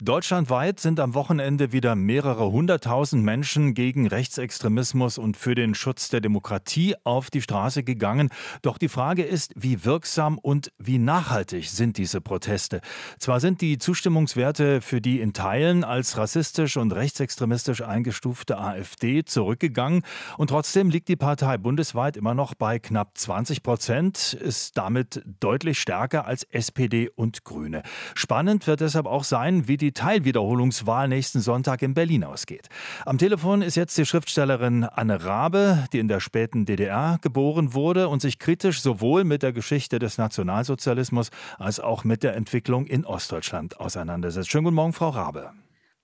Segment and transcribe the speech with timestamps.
[0.00, 6.20] Deutschlandweit sind am Wochenende wieder mehrere hunderttausend Menschen gegen Rechtsextremismus und für den Schutz der
[6.20, 8.30] Demokratie auf die Straße gegangen.
[8.62, 12.80] Doch die Frage ist, wie wirksam und wie nachhaltig sind diese Proteste?
[13.18, 20.02] Zwar sind die Zustimmungswerte für die in Teilen als rassistisch und rechtsextremistisch eingestufte AfD zurückgegangen
[20.36, 25.80] und trotzdem liegt die Partei bundesweit immer noch bei knapp 20 Prozent, ist damit deutlich
[25.80, 27.82] stärker als SPD und Grüne.
[28.14, 32.68] Spannend wird deshalb auch sein, wie die Teilwiederholungswahl nächsten Sonntag in Berlin ausgeht.
[33.06, 38.08] Am Telefon ist jetzt die Schriftstellerin Anne Rabe, die in der späten DDR geboren wurde
[38.08, 43.06] und sich kritisch sowohl mit der Geschichte des Nationalsozialismus als auch mit der Entwicklung in
[43.06, 44.50] Ostdeutschland auseinandersetzt.
[44.50, 45.52] Schönen guten Morgen, Frau Rabe.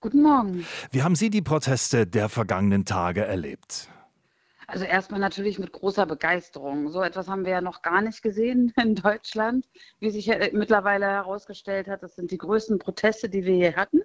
[0.01, 0.65] Guten Morgen.
[0.91, 3.89] Wie haben Sie die Proteste der vergangenen Tage erlebt?
[4.75, 6.91] Also erstmal natürlich mit großer Begeisterung.
[6.91, 9.69] So etwas haben wir ja noch gar nicht gesehen in Deutschland.
[10.01, 14.03] Wie sich mittlerweile herausgestellt hat, das sind die größten Proteste, die wir hier hatten.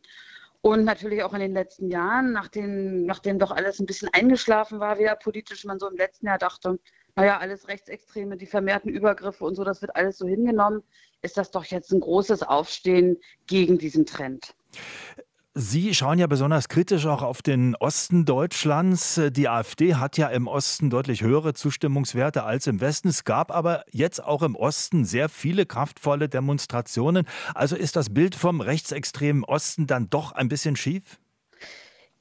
[0.61, 4.99] Und natürlich auch in den letzten Jahren, nachdem, nachdem doch alles ein bisschen eingeschlafen war,
[4.99, 6.77] wieder politisch, man so im letzten Jahr dachte,
[7.15, 10.83] naja, alles Rechtsextreme, die vermehrten Übergriffe und so, das wird alles so hingenommen,
[11.23, 14.53] ist das doch jetzt ein großes Aufstehen gegen diesen Trend.
[15.55, 19.19] Sie schauen ja besonders kritisch auch auf den Osten Deutschlands.
[19.31, 23.07] Die AfD hat ja im Osten deutlich höhere Zustimmungswerte als im Westen.
[23.07, 27.25] Es gab aber jetzt auch im Osten sehr viele kraftvolle Demonstrationen.
[27.55, 31.19] Also ist das Bild vom rechtsextremen Osten dann doch ein bisschen schief?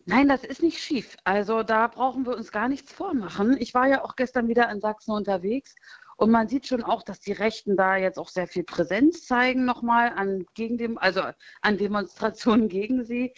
[0.07, 1.15] Nein, das ist nicht schief.
[1.25, 3.59] Also da brauchen wir uns gar nichts vormachen.
[3.61, 5.75] Ich war ja auch gestern wieder in Sachsen unterwegs
[6.19, 9.65] und man sieht schon auch, dass die Rechten da jetzt auch sehr viel Präsenz zeigen
[9.65, 11.23] nochmal an gegen dem, also
[11.63, 13.33] an Demonstrationen gegen sie.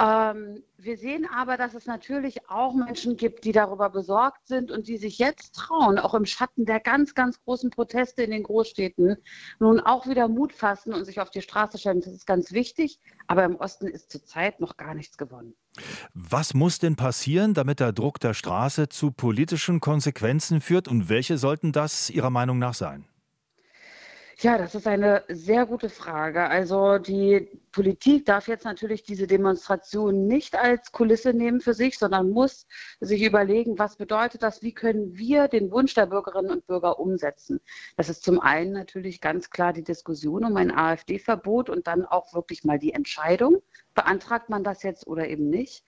[0.00, 4.88] Ähm, wir sehen aber, dass es natürlich auch Menschen gibt, die darüber besorgt sind und
[4.88, 9.16] die sich jetzt trauen, auch im Schatten der ganz, ganz großen Proteste in den Großstädten,
[9.60, 12.00] nun auch wieder Mut fassen und sich auf die Straße stellen.
[12.00, 15.54] Das ist ganz wichtig, aber im Osten ist zurzeit noch gar nichts gewonnen.
[16.14, 21.38] Was muss denn passieren, damit der Druck der Straße zu politischen Konsequenzen führt und welche
[21.38, 23.06] sollten das Ihrer Meinung nach sein?
[24.42, 26.48] Ja, das ist eine sehr gute Frage.
[26.48, 32.30] Also die Politik darf jetzt natürlich diese Demonstration nicht als Kulisse nehmen für sich, sondern
[32.30, 32.66] muss
[32.98, 37.60] sich überlegen, was bedeutet das, wie können wir den Wunsch der Bürgerinnen und Bürger umsetzen.
[37.96, 42.34] Das ist zum einen natürlich ganz klar die Diskussion um ein AfD-Verbot und dann auch
[42.34, 43.62] wirklich mal die Entscheidung,
[43.94, 45.84] beantragt man das jetzt oder eben nicht.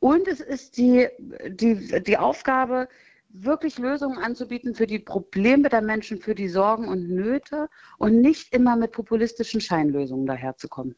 [0.00, 1.08] Und es ist die,
[1.46, 2.88] die, die Aufgabe,
[3.32, 8.54] wirklich Lösungen anzubieten für die Probleme der Menschen, für die Sorgen und Nöte und nicht
[8.54, 10.94] immer mit populistischen Scheinlösungen daherzukommen.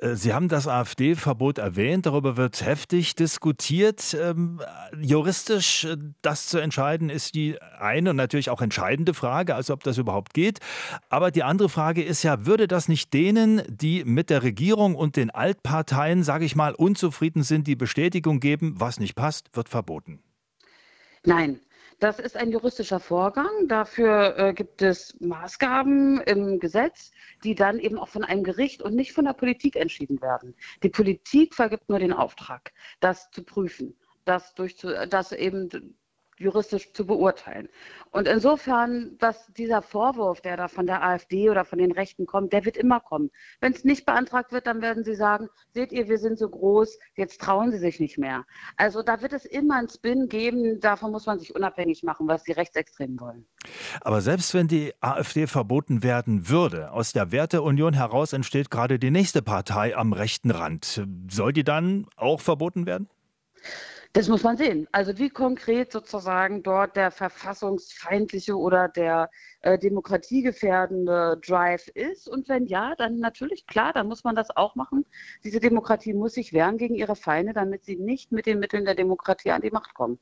[0.00, 4.16] Äh, Sie haben das AfD-Verbot erwähnt, darüber wird heftig diskutiert.
[4.20, 4.60] Ähm,
[5.00, 9.82] juristisch äh, das zu entscheiden, ist die eine und natürlich auch entscheidende Frage, also ob
[9.82, 10.58] das überhaupt geht.
[11.08, 15.16] Aber die andere Frage ist ja, würde das nicht denen, die mit der Regierung und
[15.16, 20.20] den Altparteien, sage ich mal, unzufrieden sind, die Bestätigung geben, was nicht passt, wird verboten?
[21.24, 21.60] Nein,
[22.00, 23.68] das ist ein juristischer Vorgang.
[23.68, 27.12] Dafür äh, gibt es Maßgaben im Gesetz,
[27.44, 30.56] die dann eben auch von einem Gericht und nicht von der Politik entschieden werden.
[30.82, 35.96] Die Politik vergibt nur den Auftrag, das zu prüfen, das, durchzu, das eben
[36.42, 37.68] juristisch zu beurteilen.
[38.10, 42.52] Und insofern, dass dieser Vorwurf, der da von der AfD oder von den Rechten kommt,
[42.52, 43.30] der wird immer kommen.
[43.60, 46.98] Wenn es nicht beantragt wird, dann werden sie sagen, seht ihr, wir sind so groß,
[47.14, 48.44] jetzt trauen sie sich nicht mehr.
[48.76, 52.42] Also da wird es immer einen Spin geben, davon muss man sich unabhängig machen, was
[52.42, 53.46] die Rechtsextremen wollen.
[54.00, 59.10] Aber selbst wenn die AfD verboten werden würde, aus der Werteunion heraus entsteht gerade die
[59.10, 61.06] nächste Partei am rechten Rand.
[61.30, 63.08] Soll die dann auch verboten werden?
[64.14, 64.86] Das muss man sehen.
[64.92, 69.30] Also wie konkret sozusagen dort der verfassungsfeindliche oder der
[69.62, 72.28] äh, demokratiegefährdende Drive ist.
[72.28, 75.06] Und wenn ja, dann natürlich klar, dann muss man das auch machen.
[75.44, 78.94] Diese Demokratie muss sich wehren gegen ihre Feinde, damit sie nicht mit den Mitteln der
[78.94, 80.18] Demokratie an die Macht kommen.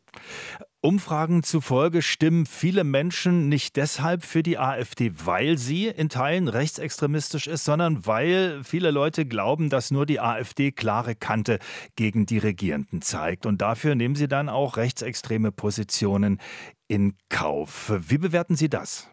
[0.82, 7.48] Umfragen zufolge stimmen viele Menschen nicht deshalb für die AfD, weil sie in Teilen rechtsextremistisch
[7.48, 11.58] ist, sondern weil viele Leute glauben, dass nur die AfD klare Kante
[11.96, 13.44] gegen die Regierenden zeigt.
[13.44, 16.40] Und dafür nehmen sie dann auch rechtsextreme Positionen
[16.88, 17.92] in Kauf.
[18.08, 19.06] Wie bewerten Sie das?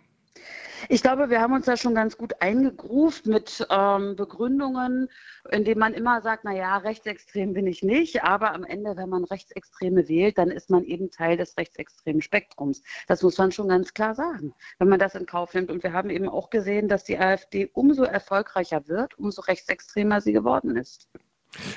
[0.89, 5.09] Ich glaube, wir haben uns da schon ganz gut eingegruft mit ähm, Begründungen,
[5.51, 9.25] indem man immer sagt, na ja, rechtsextrem bin ich nicht, aber am Ende, wenn man
[9.25, 12.83] Rechtsextreme wählt, dann ist man eben Teil des rechtsextremen Spektrums.
[13.07, 15.71] Das muss man schon ganz klar sagen, wenn man das in Kauf nimmt.
[15.71, 20.31] Und wir haben eben auch gesehen, dass die AfD umso erfolgreicher wird, umso rechtsextremer sie
[20.31, 21.09] geworden ist.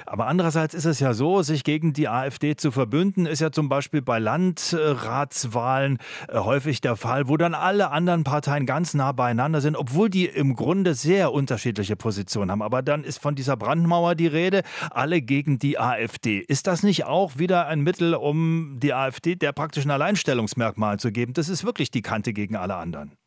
[0.06, 3.68] Aber andererseits ist es ja so, sich gegen die AfD zu verbünden, ist ja zum
[3.68, 9.60] Beispiel bei Landratswahlen äh, häufig der Fall, wo dann alle anderen Parteien ganz nah beieinander
[9.60, 12.62] sind, obwohl die im Grunde sehr unterschiedliche Positionen haben.
[12.62, 16.38] Aber dann ist von dieser Brandmauer die Rede, alle gegen die AfD.
[16.38, 21.32] Ist das nicht auch wieder ein Mittel, um die AfD der praktischen Alleinstellungsmerkmal zu geben?
[21.32, 23.19] Das ist wirklich die Kante gegen alle anderen.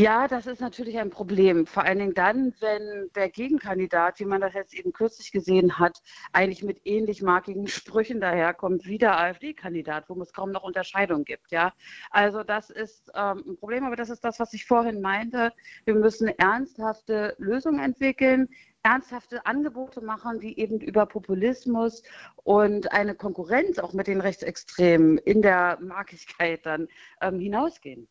[0.00, 1.66] Ja, das ist natürlich ein Problem.
[1.66, 6.00] Vor allen Dingen dann, wenn der Gegenkandidat, wie man das jetzt eben kürzlich gesehen hat,
[6.32, 11.50] eigentlich mit ähnlich markigen Sprüchen daherkommt wie der AfD-Kandidat, wo es kaum noch Unterscheidung gibt.
[11.50, 11.72] Ja,
[12.10, 15.52] also das ist ähm, ein Problem, aber das ist das, was ich vorhin meinte.
[15.84, 18.48] Wir müssen ernsthafte Lösungen entwickeln,
[18.84, 22.04] ernsthafte Angebote machen, die eben über Populismus
[22.44, 26.86] und eine Konkurrenz auch mit den Rechtsextremen in der Markigkeit dann
[27.20, 28.06] ähm, hinausgehen.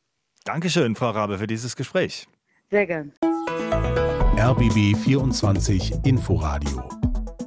[0.47, 2.25] Dankeschön, Frau Rabe, für dieses Gespräch.
[2.71, 3.11] Sehr gern.
[4.37, 6.87] RBB 24 Inforadio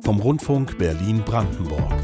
[0.02, 1.99] vom Rundfunk Berlin-Brandenburg.